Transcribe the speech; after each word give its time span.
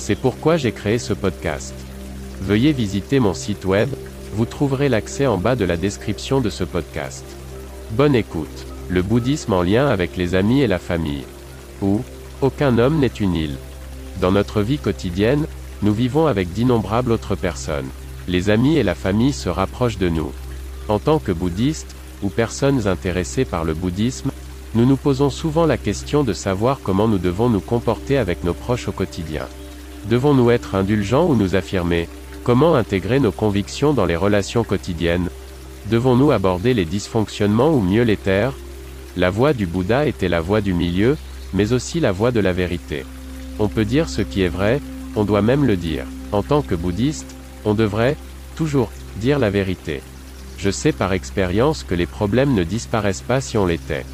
C'est 0.00 0.16
pourquoi 0.16 0.56
j'ai 0.56 0.72
créé 0.72 0.98
ce 0.98 1.12
podcast. 1.12 1.74
Veuillez 2.40 2.72
visiter 2.72 3.20
mon 3.20 3.34
site 3.34 3.66
web, 3.66 3.90
vous 4.32 4.46
trouverez 4.46 4.88
l'accès 4.88 5.26
en 5.26 5.36
bas 5.36 5.56
de 5.56 5.66
la 5.66 5.76
description 5.76 6.40
de 6.40 6.48
ce 6.48 6.64
podcast. 6.64 7.22
Bonne 7.90 8.14
écoute. 8.14 8.66
Le 8.88 9.02
bouddhisme 9.02 9.52
en 9.52 9.60
lien 9.60 9.88
avec 9.88 10.16
les 10.16 10.34
amis 10.34 10.62
et 10.62 10.66
la 10.66 10.78
famille. 10.78 11.24
Où 11.82 12.00
aucun 12.40 12.78
homme 12.78 12.98
n'est 12.98 13.08
une 13.08 13.34
île. 13.34 13.58
Dans 14.22 14.32
notre 14.32 14.62
vie 14.62 14.78
quotidienne, 14.78 15.46
nous 15.82 15.92
vivons 15.92 16.26
avec 16.26 16.50
d'innombrables 16.50 17.12
autres 17.12 17.34
personnes. 17.34 17.90
Les 18.26 18.48
amis 18.48 18.78
et 18.78 18.82
la 18.82 18.94
famille 18.94 19.34
se 19.34 19.50
rapprochent 19.50 19.98
de 19.98 20.08
nous. 20.08 20.32
En 20.88 20.98
tant 20.98 21.18
que 21.18 21.30
bouddhistes, 21.30 21.94
ou 22.22 22.30
personnes 22.30 22.88
intéressées 22.88 23.44
par 23.44 23.64
le 23.64 23.74
bouddhisme, 23.74 24.30
nous 24.74 24.86
nous 24.86 24.96
posons 24.96 25.28
souvent 25.28 25.66
la 25.66 25.76
question 25.76 26.24
de 26.24 26.32
savoir 26.32 26.80
comment 26.82 27.06
nous 27.06 27.18
devons 27.18 27.50
nous 27.50 27.60
comporter 27.60 28.16
avec 28.16 28.44
nos 28.44 28.54
proches 28.54 28.88
au 28.88 28.92
quotidien. 28.92 29.46
Devons-nous 30.08 30.50
être 30.50 30.74
indulgents 30.74 31.26
ou 31.26 31.36
nous 31.36 31.54
affirmer? 31.54 32.08
Comment 32.42 32.74
intégrer 32.74 33.20
nos 33.20 33.32
convictions 33.32 33.92
dans 33.92 34.06
les 34.06 34.16
relations 34.16 34.64
quotidiennes? 34.64 35.28
Devons-nous 35.90 36.30
aborder 36.30 36.74
les 36.74 36.84
dysfonctionnements 36.84 37.72
ou 37.72 37.80
mieux 37.80 38.02
les 38.02 38.16
taire? 38.16 38.54
La 39.16 39.30
voie 39.30 39.52
du 39.52 39.66
Bouddha 39.66 40.06
était 40.06 40.28
la 40.28 40.40
voie 40.40 40.60
du 40.60 40.72
milieu, 40.72 41.16
mais 41.52 41.72
aussi 41.72 42.00
la 42.00 42.12
voie 42.12 42.30
de 42.30 42.40
la 42.40 42.52
vérité. 42.52 43.04
On 43.58 43.68
peut 43.68 43.84
dire 43.84 44.08
ce 44.08 44.22
qui 44.22 44.42
est 44.42 44.48
vrai, 44.48 44.80
on 45.16 45.24
doit 45.24 45.42
même 45.42 45.66
le 45.66 45.76
dire. 45.76 46.04
En 46.32 46.42
tant 46.42 46.62
que 46.62 46.74
bouddhiste, 46.74 47.34
on 47.64 47.74
devrait, 47.74 48.16
toujours, 48.56 48.90
dire 49.16 49.38
la 49.38 49.50
vérité. 49.50 50.00
Je 50.58 50.70
sais 50.70 50.92
par 50.92 51.12
expérience 51.12 51.84
que 51.84 51.94
les 51.94 52.06
problèmes 52.06 52.54
ne 52.54 52.64
disparaissent 52.64 53.22
pas 53.22 53.40
si 53.40 53.58
on 53.58 53.66
les 53.66 53.78
tait. 53.78 54.06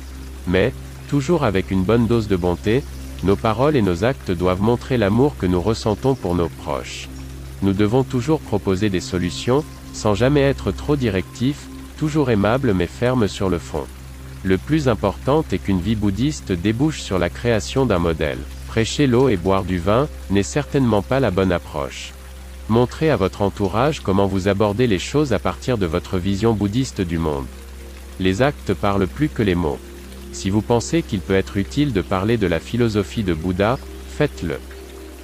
Mais, 0.47 0.73
toujours 1.09 1.45
avec 1.45 1.71
une 1.71 1.83
bonne 1.83 2.07
dose 2.07 2.29
de 2.29 2.37
bonté, 2.37 2.83
nos 3.23 3.37
paroles 3.37 3.77
et 3.77 3.83
nos 3.83 4.05
actes 4.05 4.31
doivent 4.31 4.63
montrer 4.63 4.99
l'amour 4.99 5.37
que 5.39 5.47
nous 5.47 5.61
ressentons 5.61 6.15
pour 6.15 6.35
nos 6.35 6.49
proches. 6.49 7.09
Nous 7.63 7.73
devons 7.73 8.05
toujours 8.05 8.41
proposer 8.41 8.91
des 8.91 9.01
solutions, 9.01 9.65
sans 9.93 10.15
jamais 10.15 10.43
être 10.43 10.71
trop 10.71 10.97
directifs, 10.97 11.67
toujours 11.99 12.31
aimables 12.31 12.75
mais 12.75 12.87
fermes 12.87 13.29
sur 13.29 13.49
le 13.49 13.59
fond. 13.59 13.85
Le 14.45 14.59
plus 14.59 14.89
important 14.89 15.45
est 15.51 15.59
qu'une 15.59 15.81
vie 15.81 15.97
bouddhiste 15.97 16.53
débouche 16.53 17.01
sur 17.01 17.19
la 17.19 17.31
création 17.31 17.87
d'un 17.87 17.99
modèle. 17.99 18.39
Prêcher 18.69 19.07
l'eau 19.07 19.29
et 19.29 19.37
boire 19.37 19.65
du 19.65 19.79
vin, 19.79 20.07
n'est 20.31 20.43
certainement 20.43 21.03
pas 21.03 21.19
la 21.19 21.31
bonne 21.31 21.53
approche. 21.53 22.13
Montrez 22.69 23.11
à 23.11 23.17
votre 23.17 23.43
entourage 23.43 24.01
comment 24.01 24.27
vous 24.27 24.49
abordez 24.49 24.87
les 24.87 24.99
choses 24.99 25.33
à 25.33 25.39
partir 25.39 25.79
de 25.79 25.87
votre 25.87 26.19
vision 26.19 26.53
bouddhiste 26.53 27.01
du 27.01 27.17
monde. 27.17 27.47
Les 28.21 28.43
actes 28.43 28.75
parlent 28.75 29.07
plus 29.07 29.29
que 29.29 29.43
les 29.43 29.55
mots. 29.55 29.79
Si 30.37 30.51
vous 30.51 30.61
pensez 30.61 31.03
qu'il 31.03 31.21
peut 31.21 31.35
être 31.35 31.57
utile 31.57 31.95
de 31.95 32.03
parler 32.03 32.37
de 32.37 32.47
la 32.47 32.61
philosophie 32.61 33.23
de 33.23 33.33
Bouddha, 33.33 33.79
faites-le. 34.19 34.59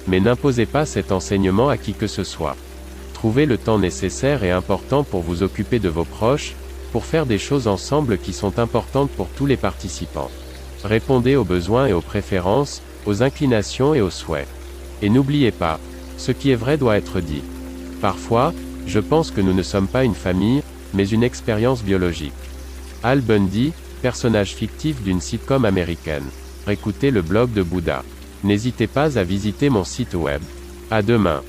Mais 0.07 0.19
n'imposez 0.19 0.65
pas 0.65 0.87
cet 0.87 1.11
enseignement 1.11 1.69
à 1.69 1.77
qui 1.77 1.93
que 1.93 2.07
ce 2.07 2.23
soit. 2.23 2.57
Trouvez 3.13 3.45
le 3.45 3.59
temps 3.59 3.77
nécessaire 3.77 4.43
et 4.43 4.49
important 4.49 5.03
pour 5.03 5.21
vous 5.21 5.43
occuper 5.43 5.77
de 5.77 5.87
vos 5.87 6.03
proches, 6.03 6.55
pour 6.91 7.05
faire 7.05 7.27
des 7.27 7.37
choses 7.37 7.67
ensemble 7.67 8.17
qui 8.17 8.33
sont 8.33 8.57
importantes 8.57 9.11
pour 9.11 9.27
tous 9.27 9.45
les 9.45 9.55
participants. 9.55 10.31
Répondez 10.83 11.35
aux 11.35 11.45
besoins 11.45 11.85
et 11.85 11.93
aux 11.93 12.01
préférences, 12.01 12.81
aux 13.05 13.21
inclinations 13.21 13.93
et 13.93 14.01
aux 14.01 14.09
souhaits. 14.09 14.47
Et 15.03 15.09
n'oubliez 15.09 15.51
pas, 15.51 15.79
ce 16.17 16.31
qui 16.31 16.49
est 16.49 16.55
vrai 16.55 16.77
doit 16.77 16.97
être 16.97 17.19
dit. 17.19 17.43
Parfois, 18.01 18.51
je 18.87 18.99
pense 18.99 19.29
que 19.29 19.41
nous 19.41 19.53
ne 19.53 19.61
sommes 19.61 19.87
pas 19.87 20.05
une 20.05 20.15
famille, 20.15 20.63
mais 20.95 21.07
une 21.07 21.23
expérience 21.23 21.83
biologique. 21.83 22.33
Al 23.03 23.21
Bundy, 23.21 23.73
personnage 24.03 24.53
fictif 24.53 25.01
d'une 25.01 25.21
sitcom 25.21 25.63
américaine. 25.63 26.25
Écoutez 26.69 27.09
le 27.09 27.21
blog 27.21 27.53
de 27.53 27.63
Bouddha. 27.63 28.03
N'hésitez 28.43 28.85
pas 28.85 29.17
à 29.17 29.23
visiter 29.23 29.69
mon 29.69 29.85
site 29.85 30.13
web. 30.13 30.41
À 30.91 31.01
demain. 31.01 31.41